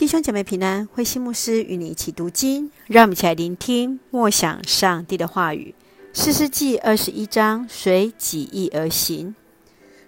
[0.00, 5.74] 弟兄姐妹平安，慧馨牧师与你一起读经，让我们一起来聆听默想上帝的话语。
[6.14, 9.34] 四世记二十一章，随己意而行。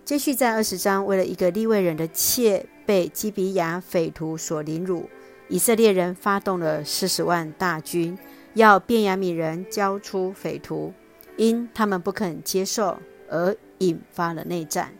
[0.02, 5.10] 接续在二十章，为了一个利未人的妾被基比亚匪徒所凌辱，
[5.48, 8.16] 以色列人发动了四十万大军，
[8.54, 10.94] 要便雅悯人交出匪徒，
[11.36, 12.98] 因他们不肯接受，
[13.28, 14.94] 而引发了内战。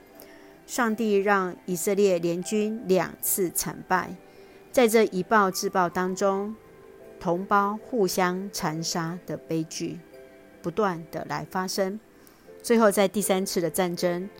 [0.67, 4.15] 上帝让以色列联军两次惨败。
[4.73, 6.57] 在这以暴制暴当中，
[7.21, 10.01] 同胞互相残杀的悲剧
[10.63, 12.01] 不断的来发生。
[12.63, 14.31] 最后，在第三次的战争，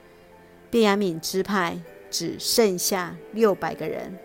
[0.71, 1.79] 便雅悯支派
[2.11, 4.17] 只剩下六百个人，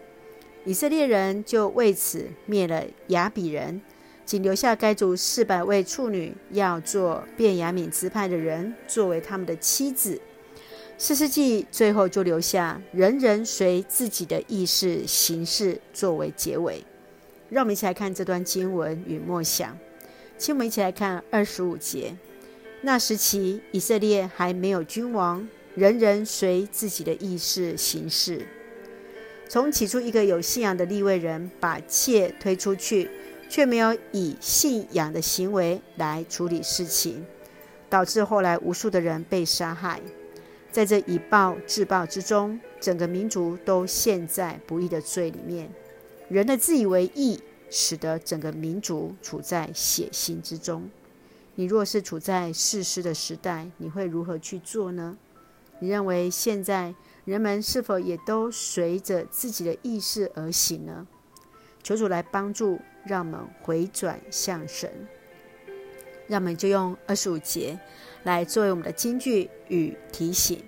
[0.64, 3.82] 以色列人就为此灭了亚比人，
[4.24, 10.22] 仅留下该族四百位处女，要做便雅悯支派的人作为他们的妻子。
[11.00, 16.84] 四世纪最后就留下人人随自己的意识行事作为结尾。
[17.50, 19.78] 让我们一起来看这段经文与默想。
[20.40, 22.16] 请我们一起来看二十五节。
[22.82, 28.48] 那时期以色列还没有君王，人人随自己的意识行事。
[29.48, 33.10] 从起初一个有信仰的立位人把妾推出去，
[33.50, 37.24] 却没有以信仰的行为来处理事情，
[37.88, 40.02] 导致后来无数的人被杀害。
[40.72, 45.70] 在这以暴制暴之中，整个民族都陷在不义的罪里面。
[46.30, 50.90] 人的自以为义，使得整个民族处在血腥之中。
[51.56, 55.18] 你若是处在士师的时代，你会如何去做呢？
[55.80, 56.94] 你认为现在
[57.26, 61.08] 人们是否也都随着自己的意识而行呢？
[61.82, 65.08] 求主来帮助，让我们回转向神。
[66.28, 67.80] 让我们就用二十五节
[68.24, 70.62] 来作为我们的金句与提醒。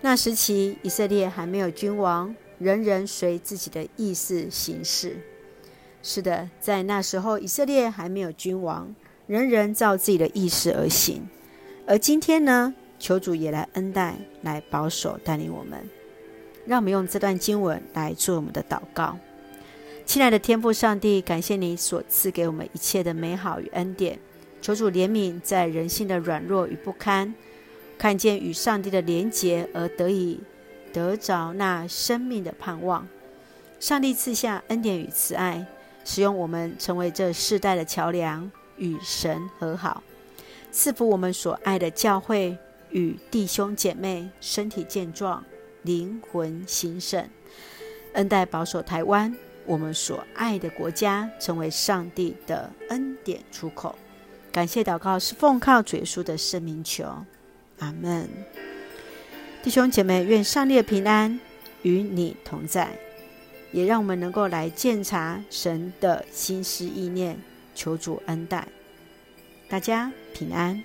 [0.00, 5.18] 那时期以色列还没有君王，人人随自己的意思行事。
[6.02, 8.94] 是的，在那时候以色列还没有君王，
[9.26, 11.28] 人人照自己的意思而行。
[11.86, 15.78] 而今天呢，求主也来恩待，来保守带领我们。
[16.66, 19.18] 让我们用这段经文来做我们的祷告。
[20.06, 24.18] 亲爱的天父上帝，感谢你所赐给我们一切的美好与恩典。
[24.60, 27.34] 求主怜悯，在人性的软弱与不堪，
[27.98, 30.40] 看见与上帝的连结，而得以
[30.92, 33.06] 得着那生命的盼望。
[33.78, 35.66] 上帝赐下恩典与慈爱，
[36.04, 40.02] 使用我们成为这世代的桥梁，与神和好，
[40.70, 42.58] 赐福我们所爱的教会
[42.90, 45.42] 与弟兄姐妹身体健壮，
[45.82, 47.26] 灵魂兴盛，
[48.12, 49.34] 恩待保守台湾，
[49.64, 53.96] 我们所爱的国家，成为上帝的恩典出口。
[54.52, 57.04] 感谢祷告是奉靠主耶稣的圣名求，
[57.78, 58.28] 阿门。
[59.62, 61.38] 弟兄姐妹，愿上帝的平安
[61.82, 62.98] 与你同在，
[63.72, 67.38] 也让我们能够来鉴察神的心思意念，
[67.74, 68.66] 求主恩待。
[69.68, 70.82] 大家平安。